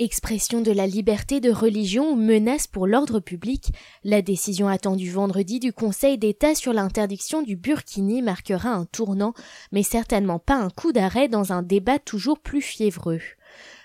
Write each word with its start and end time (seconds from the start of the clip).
Expression 0.00 0.60
de 0.60 0.72
la 0.72 0.88
liberté 0.88 1.40
de 1.40 1.52
religion 1.52 2.10
ou 2.10 2.16
menace 2.16 2.66
pour 2.66 2.88
l'ordre 2.88 3.20
public, 3.20 3.68
la 4.02 4.22
décision 4.22 4.66
attendue 4.66 5.08
vendredi 5.08 5.60
du 5.60 5.72
Conseil 5.72 6.18
d'État 6.18 6.56
sur 6.56 6.72
l'interdiction 6.72 7.42
du 7.42 7.54
burkini 7.54 8.20
marquera 8.20 8.70
un 8.70 8.86
tournant, 8.86 9.34
mais 9.70 9.84
certainement 9.84 10.40
pas 10.40 10.56
un 10.56 10.68
coup 10.68 10.90
d'arrêt 10.90 11.28
dans 11.28 11.52
un 11.52 11.62
débat 11.62 12.00
toujours 12.00 12.40
plus 12.40 12.60
fiévreux. 12.60 13.20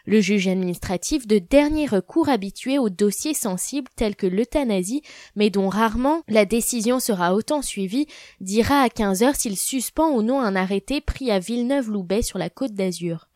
Le 0.08 0.22
juge 0.22 0.48
administratif 0.48 1.28
de 1.28 1.38
dernier 1.38 1.86
recours 1.86 2.30
habitué 2.30 2.80
aux 2.80 2.90
dossiers 2.90 3.36
sensibles 3.36 3.92
tels 3.96 4.16
que 4.16 4.26
l'euthanasie, 4.26 5.04
mais 5.36 5.52
dont 5.52 5.70
rarement 5.70 6.24
la 6.28 6.46
décision 6.46 7.00
sera 7.00 7.36
autant 7.36 7.62
suivie, 7.62 8.08
dira 8.42 8.82
à 8.82 8.90
15 8.90 9.22
heures 9.22 9.36
s'il 9.36 9.56
suspend 9.56 10.10
ou 10.10 10.24
non 10.24 10.42
un 10.42 10.56
arrêté 10.56 11.02
pris 11.02 11.30
à 11.30 11.38
Villeneuve-Loubet 11.38 12.24
sur 12.24 12.40
la 12.40 12.50
côte 12.50 12.74
d'Azur. 12.74 13.28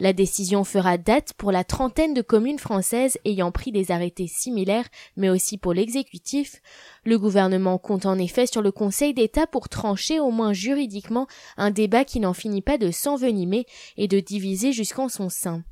La 0.00 0.14
décision 0.14 0.64
fera 0.64 0.96
date 0.96 1.34
pour 1.34 1.52
la 1.52 1.62
trentaine 1.62 2.14
de 2.14 2.22
communes 2.22 2.58
françaises 2.58 3.18
ayant 3.26 3.52
pris 3.52 3.70
des 3.70 3.90
arrêtés 3.90 4.26
similaires, 4.26 4.88
mais 5.14 5.28
aussi 5.28 5.58
pour 5.58 5.74
l'exécutif. 5.74 6.62
Le 7.04 7.18
gouvernement 7.18 7.76
compte 7.76 8.06
en 8.06 8.18
effet 8.18 8.46
sur 8.46 8.62
le 8.62 8.72
Conseil 8.72 9.12
d'État 9.12 9.46
pour 9.46 9.68
trancher 9.68 10.18
au 10.18 10.30
moins 10.30 10.54
juridiquement 10.54 11.26
un 11.58 11.70
débat 11.70 12.06
qui 12.06 12.18
n'en 12.18 12.32
finit 12.32 12.62
pas 12.62 12.78
de 12.78 12.90
s'envenimer 12.90 13.66
et 13.98 14.08
de 14.08 14.20
diviser 14.20 14.72
jusqu'en 14.72 15.10
son 15.10 15.28
sein. 15.28 15.62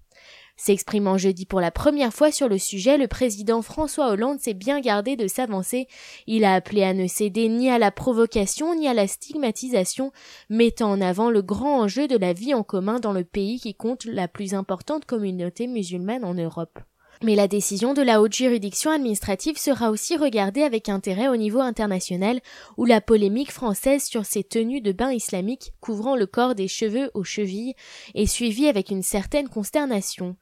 S'exprimant 0.61 1.17
jeudi 1.19 1.47
pour 1.47 1.61
la 1.61 1.71
première 1.71 2.13
fois 2.13 2.33
sur 2.33 2.49
le 2.49 2.59
sujet, 2.59 2.99
le 2.99 3.07
président 3.07 3.63
François 3.63 4.09
Hollande 4.09 4.41
s'est 4.41 4.55
bien 4.55 4.81
gardé 4.81 5.15
de 5.15 5.29
s'avancer. 5.29 5.87
Il 6.27 6.45
a 6.45 6.53
appelé 6.53 6.83
à 6.83 6.95
ne 6.95 7.07
céder 7.07 7.49
ni 7.49 7.71
à 7.71 7.79
la 7.79 7.93
provocation 7.93 8.75
ni 8.75 8.89
à 8.89 8.93
la 8.93 9.07
stigmatisation, 9.07 10.11
mettant 10.51 10.91
en 10.91 11.01
avant 11.01 11.31
le 11.31 11.43
grand 11.43 11.81
enjeu 11.81 12.09
de 12.09 12.17
la 12.17 12.33
vie 12.33 12.55
en 12.55 12.65
commun 12.65 12.99
dans 12.99 13.13
le 13.13 13.23
pays 13.23 13.61
qui 13.61 13.77
compte 13.77 14.05
la 14.05 14.27
plus 14.27 14.53
importante 14.53 15.05
communauté 15.05 15.69
musulmane 15.69 16.25
en 16.25 16.35
Europe. 16.35 16.81
Mais 17.23 17.35
la 17.35 17.49
décision 17.49 17.95
de 17.95 18.03
la 18.03 18.21
haute 18.21 18.35
juridiction 18.35 18.91
administrative 18.91 19.59
sera 19.59 19.91
aussi 19.91 20.17
regardée 20.17 20.63
avec 20.63 20.89
intérêt 20.89 21.29
au 21.29 21.37
niveau 21.37 21.61
international, 21.61 22.41
où 22.77 22.85
la 22.85 23.01
polémique 23.01 23.51
française 23.51 24.05
sur 24.05 24.25
ces 24.25 24.45
tenues 24.45 24.81
de 24.81 24.93
bain 24.93 25.13
islamiques 25.13 25.73
couvrant 25.81 26.15
le 26.15 26.27
corps 26.27 26.55
des 26.55 26.69
cheveux 26.69 27.11
aux 27.15 27.25
chevilles 27.25 27.75
est 28.15 28.27
suivie 28.27 28.69
avec 28.69 28.91
une 28.91 29.03
certaine 29.03 29.49
consternation. 29.49 30.37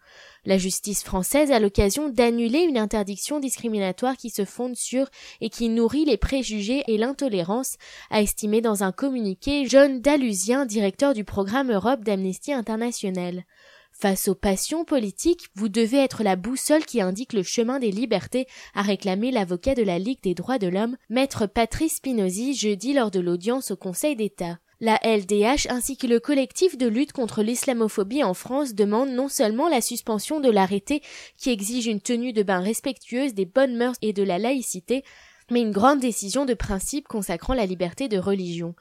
La 0.45 0.59
justice 0.59 1.03
française 1.03 1.51
a 1.51 1.59
l'occasion 1.59 2.09
d'annuler 2.09 2.61
une 2.61 2.79
interdiction 2.79 3.41
discriminatoire 3.41 4.17
qui 4.17 4.31
se 4.31 4.45
fonde 4.45 4.77
sur 4.77 5.09
et 5.41 5.51
qui 5.51 5.69
nourrit 5.69 6.05
les 6.05 6.17
préjugés 6.17 6.85
et 6.87 6.99
l'intolérance, 6.99 7.77
a 8.11 8.23
estimé 8.23 8.61
dans 8.61 8.85
un 8.85 8.93
communiqué 8.93 9.67
John 9.67 10.01
Dallusien, 10.01 10.65
directeur 10.65 11.15
du 11.15 11.25
programme 11.25 11.73
Europe 11.73 12.05
d'Amnesty 12.05 12.53
International. 12.53 13.45
Face 13.99 14.29
aux 14.29 14.35
passions 14.35 14.85
politiques, 14.85 15.47
vous 15.55 15.71
devez 15.71 15.97
être 15.97 16.23
la 16.23 16.37
boussole 16.37 16.85
qui 16.85 17.01
indique 17.01 17.33
le 17.33 17.43
chemin 17.43 17.79
des 17.79 17.91
libertés, 17.91 18.47
a 18.75 18.83
réclamé 18.83 19.31
l'avocat 19.31 19.75
de 19.75 19.83
la 19.83 19.99
Ligue 19.99 20.23
des 20.23 20.35
droits 20.35 20.59
de 20.59 20.67
l'homme, 20.67 20.99
maître 21.09 21.47
Patrice 21.47 21.97
Spinozzi, 21.97 22.53
jeudi 22.53 22.93
lors 22.93 23.11
de 23.11 23.21
l'audience 23.21 23.71
au 23.71 23.77
Conseil 23.77 24.15
d'État. 24.15 24.59
La 24.81 25.01
LDH 25.03 25.69
ainsi 25.71 25.97
que 25.97 26.07
le 26.07 26.21
collectif 26.21 26.77
de 26.77 26.87
lutte 26.87 27.15
contre 27.15 27.43
l'islamophobie 27.43 28.23
en 28.23 28.35
France 28.35 28.75
demandent 28.75 29.15
non 29.15 29.31
seulement 29.31 29.71
la 29.71 29.81
suspension 29.81 30.41
de 30.41 30.51
l'arrêté 30.51 31.01
qui 31.39 31.49
exige 31.49 31.87
une 31.87 32.03
tenue 32.03 32.35
de 32.35 32.43
bain 32.43 32.61
respectueuse 32.61 33.33
des 33.33 33.47
bonnes 33.47 33.77
mœurs 33.77 33.97
et 34.03 34.13
de 34.13 34.23
la 34.23 34.39
laïcité, 34.39 35.05
mais 35.51 35.63
une 35.63 35.73
grande 35.73 36.01
décision 36.01 36.45
de 36.45 36.53
principe 36.53 37.09
consacrant 37.09 37.55
la 37.55 37.65
liberté 37.65 38.09
de 38.09 38.19
religion. 38.19 38.75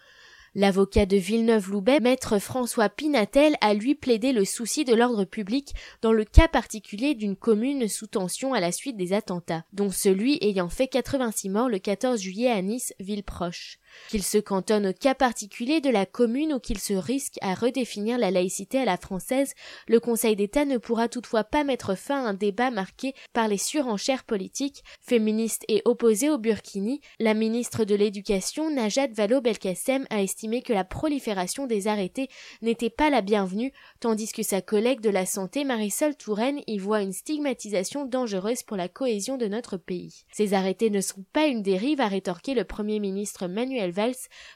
L'avocat 0.57 1.05
de 1.05 1.17
Villeneuve-Loubet, 1.17 1.99
maître 1.99 2.39
François 2.39 2.87
Pinatel, 2.87 3.57
a 3.59 3.73
lui 3.73 3.93
plaidé 3.93 4.31
le 4.31 4.45
souci 4.45 4.85
de 4.85 4.95
l'ordre 4.95 5.25
public 5.25 5.73
dans 6.01 6.13
le 6.13 6.23
cas 6.23 6.47
particulier 6.47 7.13
d'une 7.13 7.35
commune 7.35 7.89
sous 7.89 8.07
tension 8.07 8.53
à 8.53 8.61
la 8.61 8.71
suite 8.71 8.95
des 8.95 9.11
attentats, 9.11 9.65
dont 9.73 9.91
celui 9.91 10.37
ayant 10.39 10.69
fait 10.69 10.87
86 10.87 11.49
morts 11.49 11.67
le 11.67 11.79
14 11.79 12.21
juillet 12.21 12.49
à 12.49 12.61
Nice, 12.61 12.93
ville 13.01 13.25
proche 13.25 13.79
qu'il 14.09 14.23
se 14.23 14.37
cantonne 14.37 14.87
au 14.87 14.93
cas 14.93 15.15
particulier 15.15 15.81
de 15.81 15.89
la 15.89 16.05
commune 16.05 16.53
ou 16.53 16.59
qu'il 16.59 16.79
se 16.79 16.93
risque 16.93 17.37
à 17.41 17.53
redéfinir 17.53 18.17
la 18.17 18.31
laïcité 18.31 18.79
à 18.79 18.85
la 18.85 18.97
française, 18.97 19.53
le 19.87 19.99
Conseil 19.99 20.35
d'État 20.35 20.65
ne 20.65 20.77
pourra 20.77 21.07
toutefois 21.07 21.43
pas 21.43 21.63
mettre 21.63 21.95
fin 21.95 22.23
à 22.23 22.29
un 22.29 22.33
débat 22.33 22.71
marqué 22.71 23.13
par 23.33 23.47
les 23.47 23.57
surenchères 23.57 24.23
politiques, 24.23 24.83
féministes 25.01 25.65
et 25.67 25.81
opposées 25.85 26.29
au 26.29 26.37
Burkini. 26.37 27.01
La 27.19 27.33
ministre 27.33 27.85
de 27.85 27.95
l'Éducation, 27.95 28.69
Najat 28.69 29.07
Vallaud-Belkacem, 29.07 30.05
a 30.09 30.21
estimé 30.21 30.61
que 30.61 30.73
la 30.73 30.83
prolifération 30.83 31.67
des 31.67 31.87
arrêtés 31.87 32.29
n'était 32.61 32.89
pas 32.89 33.09
la 33.09 33.21
bienvenue, 33.21 33.73
tandis 33.99 34.31
que 34.31 34.43
sa 34.43 34.61
collègue 34.61 35.01
de 35.01 35.09
la 35.09 35.25
santé, 35.25 35.63
Marisol 35.63 36.15
Touraine, 36.15 36.61
y 36.67 36.77
voit 36.77 37.01
une 37.01 37.13
stigmatisation 37.13 38.05
dangereuse 38.05 38.63
pour 38.63 38.77
la 38.77 38.87
cohésion 38.87 39.37
de 39.37 39.47
notre 39.47 39.77
pays. 39.77 40.25
Ces 40.31 40.53
arrêtés 40.53 40.89
ne 40.89 41.01
sont 41.01 41.23
pas 41.33 41.47
une 41.47 41.61
dérive, 41.61 42.01
a 42.01 42.07
rétorqué 42.07 42.53
le 42.53 42.63
premier 42.63 42.99
ministre 42.99 43.47
Manuel 43.47 43.84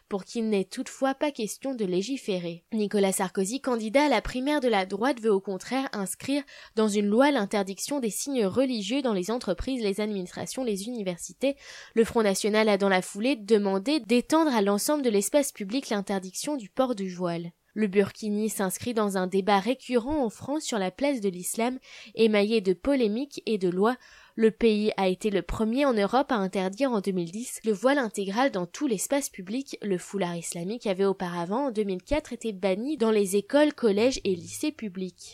pour 0.08 0.24
qu'il 0.24 0.50
n'est 0.50 0.66
toutefois 0.66 1.14
pas 1.14 1.32
question 1.32 1.74
de 1.74 1.86
légiférer. 1.86 2.64
Nicolas 2.74 3.12
Sarkozy, 3.12 3.62
candidat 3.62 4.06
à 4.06 4.10
la 4.10 4.22
primaire 4.22 4.60
de 4.60 4.68
la 4.68 4.86
droite, 4.86 5.20
veut 5.22 5.32
au 5.32 5.40
contraire 5.40 5.90
inscrire 5.94 6.44
dans 6.76 6.88
une 6.88 7.08
loi 7.08 7.32
l'interdiction 7.32 8.00
des 8.00 8.10
signes 8.10 8.46
religieux 8.46 9.02
dans 9.02 9.14
les 9.14 9.32
entreprises, 9.32 9.84
les 9.84 10.02
administrations, 10.02 10.64
les 10.64 10.88
universités. 10.88 11.56
Le 11.94 12.04
Front 12.04 12.24
National 12.24 12.70
a 12.70 12.78
dans 12.78 12.90
la 12.90 13.02
foulée 13.02 13.36
demandé 13.36 14.00
d'étendre 14.00 14.54
à 14.54 14.62
l'ensemble 14.62 15.04
de 15.04 15.10
l'espace 15.10 15.52
public 15.52 15.90
l'interdiction 15.90 16.56
du 16.56 16.70
port 16.70 16.96
du 16.96 17.14
voile. 17.14 17.52
Le 17.74 17.88
burkini 17.88 18.50
s'inscrit 18.50 18.94
dans 18.94 19.18
un 19.18 19.28
débat 19.28 19.60
récurrent 19.60 20.24
en 20.24 20.30
France 20.30 20.64
sur 20.64 20.80
la 20.80 20.92
place 20.92 21.22
de 21.22 21.30
l'islam, 21.30 21.80
émaillé 22.16 22.62
de 22.62 22.74
polémiques 22.74 23.42
et 23.46 23.58
de 23.58 23.70
lois 23.70 23.98
le 24.40 24.52
pays 24.52 24.94
a 24.96 25.10
été 25.10 25.32
le 25.32 25.42
premier 25.42 25.84
en 25.84 25.92
Europe 25.92 26.32
à 26.32 26.36
interdire 26.36 26.94
en 26.94 27.02
2010 27.02 27.60
le 27.66 27.74
voile 27.74 27.98
intégral 27.98 28.52
dans 28.52 28.66
tout 28.66 28.88
l'espace 28.88 29.30
public. 29.30 29.78
Le 29.82 29.98
foulard 29.98 30.38
islamique 30.38 30.88
avait 30.88 31.04
auparavant 31.04 31.66
en 31.66 31.72
2004 31.72 32.32
été 32.32 32.54
banni 32.54 32.96
dans 32.96 33.12
les 33.12 33.36
écoles, 33.36 33.74
collèges 33.74 34.22
et 34.24 34.34
lycées 34.34 34.72
publics. 34.72 35.28